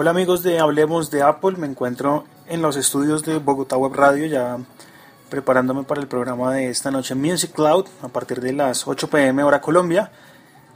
Hola 0.00 0.10
amigos 0.12 0.44
de 0.44 0.60
Hablemos 0.60 1.10
de 1.10 1.22
Apple, 1.22 1.56
me 1.58 1.66
encuentro 1.66 2.22
en 2.46 2.62
los 2.62 2.76
estudios 2.76 3.24
de 3.24 3.38
Bogotá 3.38 3.76
Web 3.76 3.94
Radio 3.94 4.26
ya 4.26 4.56
preparándome 5.28 5.82
para 5.82 6.00
el 6.00 6.06
programa 6.06 6.54
de 6.54 6.68
esta 6.68 6.92
noche 6.92 7.16
Music 7.16 7.50
Cloud 7.50 7.86
a 8.00 8.06
partir 8.06 8.40
de 8.40 8.52
las 8.52 8.86
8 8.86 9.10
pm 9.10 9.42
hora 9.42 9.60
Colombia. 9.60 10.12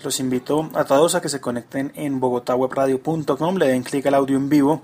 Los 0.02 0.18
invito 0.18 0.68
a 0.74 0.82
todos 0.82 1.14
a 1.14 1.20
que 1.20 1.28
se 1.28 1.40
conecten 1.40 1.92
en 1.94 2.18
bogotawebradio.com, 2.18 3.58
le 3.58 3.68
den 3.68 3.84
clic 3.84 4.04
al 4.06 4.14
audio 4.14 4.36
en 4.36 4.48
vivo 4.48 4.82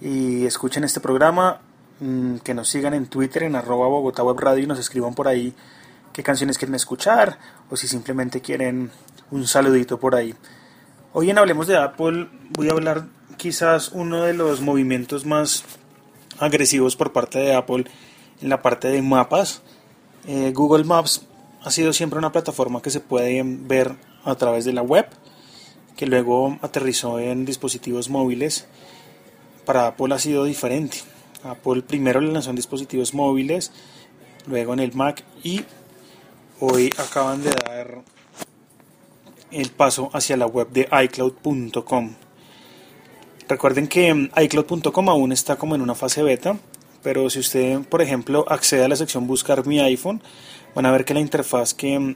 y 0.00 0.46
escuchen 0.46 0.84
este 0.84 1.00
programa, 1.00 1.60
mm, 1.98 2.36
que 2.44 2.54
nos 2.54 2.68
sigan 2.68 2.94
en 2.94 3.06
Twitter 3.08 3.42
en 3.42 3.56
arroba 3.56 3.88
Bogotá 3.88 4.22
Web 4.22 4.38
Radio 4.38 4.62
y 4.62 4.68
nos 4.68 4.78
escriban 4.78 5.14
por 5.14 5.26
ahí 5.26 5.56
qué 6.12 6.22
canciones 6.22 6.56
quieren 6.56 6.76
escuchar 6.76 7.36
o 7.68 7.76
si 7.76 7.88
simplemente 7.88 8.40
quieren 8.40 8.92
un 9.32 9.44
saludito 9.48 9.98
por 9.98 10.14
ahí. 10.14 10.36
Hoy 11.12 11.28
en 11.28 11.38
Hablemos 11.38 11.66
de 11.66 11.76
Apple 11.76 12.28
voy 12.50 12.68
a 12.68 12.72
hablar 12.72 13.08
quizás 13.36 13.88
uno 13.88 14.22
de 14.22 14.32
los 14.32 14.60
movimientos 14.60 15.26
más 15.26 15.64
agresivos 16.38 16.94
por 16.94 17.12
parte 17.12 17.40
de 17.40 17.52
Apple 17.52 17.86
en 18.40 18.48
la 18.48 18.62
parte 18.62 18.86
de 18.86 19.02
mapas. 19.02 19.60
Eh, 20.28 20.52
Google 20.54 20.84
Maps 20.84 21.26
ha 21.64 21.72
sido 21.72 21.92
siempre 21.92 22.20
una 22.20 22.30
plataforma 22.30 22.80
que 22.80 22.90
se 22.90 23.00
puede 23.00 23.42
ver 23.44 23.96
a 24.22 24.36
través 24.36 24.64
de 24.64 24.72
la 24.72 24.82
web, 24.82 25.08
que 25.96 26.06
luego 26.06 26.60
aterrizó 26.62 27.18
en 27.18 27.44
dispositivos 27.44 28.08
móviles. 28.08 28.68
Para 29.64 29.88
Apple 29.88 30.14
ha 30.14 30.18
sido 30.20 30.44
diferente. 30.44 30.98
Apple 31.42 31.82
primero 31.82 32.20
le 32.20 32.30
lanzó 32.30 32.50
en 32.50 32.56
dispositivos 32.56 33.14
móviles, 33.14 33.72
luego 34.46 34.74
en 34.74 34.78
el 34.78 34.94
Mac 34.94 35.24
y 35.42 35.62
hoy 36.60 36.88
acaban 36.98 37.42
de 37.42 37.50
dar 37.50 38.04
el 39.52 39.70
paso 39.70 40.10
hacia 40.12 40.36
la 40.36 40.46
web 40.46 40.68
de 40.70 40.88
iCloud.com. 41.04 42.14
Recuerden 43.48 43.88
que 43.88 44.30
iCloud.com 44.36 45.08
aún 45.08 45.32
está 45.32 45.56
como 45.56 45.74
en 45.74 45.82
una 45.82 45.94
fase 45.94 46.22
beta, 46.22 46.56
pero 47.02 47.28
si 47.30 47.40
usted, 47.40 47.80
por 47.80 48.02
ejemplo, 48.02 48.44
accede 48.48 48.84
a 48.84 48.88
la 48.88 48.96
sección 48.96 49.26
Buscar 49.26 49.66
mi 49.66 49.80
iPhone, 49.80 50.22
van 50.74 50.86
a 50.86 50.92
ver 50.92 51.04
que 51.04 51.14
la 51.14 51.20
interfaz 51.20 51.74
que 51.74 52.14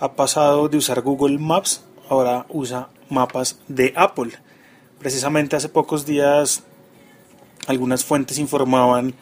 ha 0.00 0.12
pasado 0.12 0.68
de 0.68 0.76
usar 0.76 1.00
Google 1.00 1.38
Maps 1.38 1.82
ahora 2.08 2.46
usa 2.48 2.88
mapas 3.08 3.58
de 3.68 3.92
Apple. 3.96 4.32
Precisamente 4.98 5.56
hace 5.56 5.68
pocos 5.68 6.04
días 6.04 6.64
algunas 7.66 8.04
fuentes 8.04 8.38
informaban 8.38 9.14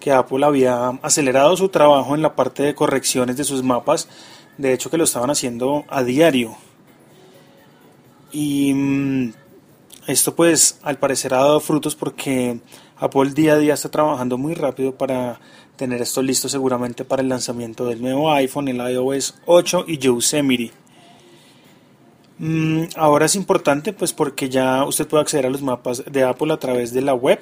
que 0.00 0.12
Apple 0.12 0.44
había 0.44 0.88
acelerado 1.02 1.56
su 1.56 1.68
trabajo 1.68 2.14
en 2.14 2.22
la 2.22 2.36
parte 2.36 2.62
de 2.62 2.74
correcciones 2.74 3.36
de 3.36 3.44
sus 3.44 3.62
mapas, 3.62 4.08
de 4.56 4.72
hecho 4.72 4.90
que 4.90 4.98
lo 4.98 5.04
estaban 5.04 5.30
haciendo 5.30 5.84
a 5.88 6.02
diario. 6.02 6.56
Y 8.32 8.72
mm, 8.74 9.32
esto 10.06 10.34
pues 10.34 10.78
al 10.82 10.98
parecer 10.98 11.34
ha 11.34 11.38
dado 11.38 11.60
frutos 11.60 11.94
porque 11.94 12.60
Apple 12.96 13.30
día 13.30 13.54
a 13.54 13.58
día 13.58 13.74
está 13.74 13.90
trabajando 13.90 14.38
muy 14.38 14.54
rápido 14.54 14.94
para 14.94 15.40
tener 15.76 16.02
esto 16.02 16.22
listo 16.22 16.48
seguramente 16.48 17.04
para 17.04 17.22
el 17.22 17.28
lanzamiento 17.28 17.86
del 17.86 18.02
nuevo 18.02 18.32
iPhone, 18.32 18.68
el 18.68 18.76
iOS 18.76 19.36
8 19.46 19.84
y 19.86 19.98
Yosemite. 19.98 20.72
Mm, 22.38 22.84
ahora 22.96 23.26
es 23.26 23.34
importante 23.34 23.92
pues 23.92 24.12
porque 24.12 24.48
ya 24.48 24.84
usted 24.84 25.06
puede 25.06 25.22
acceder 25.22 25.46
a 25.46 25.50
los 25.50 25.62
mapas 25.62 26.04
de 26.04 26.24
Apple 26.24 26.52
a 26.52 26.58
través 26.58 26.92
de 26.92 27.00
la 27.00 27.14
web 27.14 27.40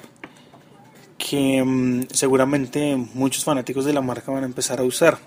que 1.17 1.63
mm, 1.63 2.07
seguramente 2.11 2.95
muchos 3.13 3.43
fanáticos 3.43 3.85
de 3.85 3.93
la 3.93 4.01
marca 4.01 4.31
van 4.31 4.43
a 4.43 4.47
empezar 4.47 4.79
a 4.79 4.83
usar. 4.83 5.17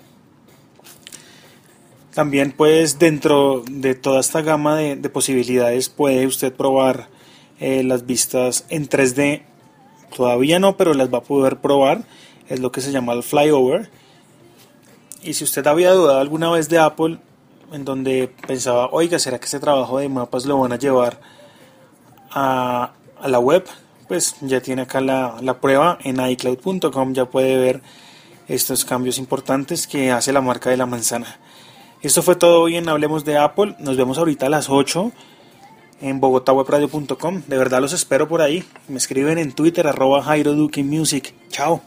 También 2.20 2.52
pues 2.52 2.98
dentro 2.98 3.64
de 3.66 3.94
toda 3.94 4.20
esta 4.20 4.42
gama 4.42 4.76
de 4.76 5.08
posibilidades 5.08 5.88
puede 5.88 6.26
usted 6.26 6.52
probar 6.52 7.08
eh, 7.58 7.82
las 7.82 8.04
vistas 8.04 8.66
en 8.68 8.90
3D 8.90 9.40
todavía 10.14 10.58
no, 10.58 10.76
pero 10.76 10.92
las 10.92 11.10
va 11.10 11.16
a 11.16 11.22
poder 11.22 11.62
probar. 11.62 12.02
Es 12.50 12.60
lo 12.60 12.72
que 12.72 12.82
se 12.82 12.92
llama 12.92 13.14
el 13.14 13.22
flyover. 13.22 13.88
Y 15.22 15.32
si 15.32 15.44
usted 15.44 15.66
había 15.66 15.92
dudado 15.92 16.20
alguna 16.20 16.50
vez 16.50 16.68
de 16.68 16.78
Apple, 16.78 17.20
en 17.72 17.86
donde 17.86 18.30
pensaba, 18.46 18.90
oiga, 18.92 19.18
¿será 19.18 19.38
que 19.38 19.46
ese 19.46 19.58
trabajo 19.58 19.98
de 19.98 20.10
mapas 20.10 20.44
lo 20.44 20.58
van 20.58 20.74
a 20.74 20.78
llevar 20.78 21.22
a, 22.32 22.92
la 23.26 23.38
web? 23.38 23.64
Pues 24.08 24.36
ya 24.42 24.60
tiene 24.60 24.82
acá 24.82 25.00
la 25.00 25.58
prueba 25.62 25.96
en 26.04 26.20
iCloud.com, 26.20 27.14
ya 27.14 27.24
puede 27.24 27.56
ver 27.56 27.80
estos 28.46 28.84
cambios 28.84 29.16
importantes 29.16 29.86
que 29.86 30.10
hace 30.10 30.34
la 30.34 30.42
marca 30.42 30.68
de 30.68 30.76
la 30.76 30.84
manzana. 30.84 31.38
Esto 32.02 32.22
fue 32.22 32.34
todo 32.34 32.62
hoy 32.62 32.76
en 32.76 32.88
Hablemos 32.88 33.26
de 33.26 33.36
Apple. 33.36 33.76
Nos 33.78 33.98
vemos 33.98 34.16
ahorita 34.16 34.46
a 34.46 34.48
las 34.48 34.70
8 34.70 35.12
en 36.00 36.18
bogotawebradio.com. 36.18 37.42
De 37.46 37.58
verdad 37.58 37.82
los 37.82 37.92
espero 37.92 38.26
por 38.26 38.40
ahí. 38.40 38.64
Me 38.88 38.96
escriben 38.96 39.36
en 39.36 39.52
Twitter 39.52 39.86
arroba 39.86 40.22
Jairo 40.22 40.54
Music. 40.54 41.34
Chao. 41.50 41.82